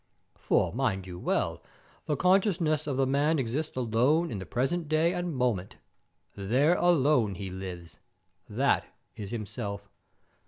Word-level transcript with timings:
For, 0.39 0.73
mind 0.73 1.05
you 1.05 1.19
well, 1.19 1.61
the 2.07 2.15
consciousness 2.15 2.87
of 2.87 2.97
the 2.97 3.05
man 3.05 3.37
exists 3.37 3.77
alone 3.77 4.31
in 4.31 4.39
the 4.39 4.47
present 4.47 4.87
day 4.89 5.13
and 5.13 5.35
moment. 5.35 5.75
There 6.35 6.73
alone 6.73 7.35
he 7.35 7.51
lives. 7.51 7.99
That 8.49 8.85
is 9.15 9.29
himself. 9.29 9.87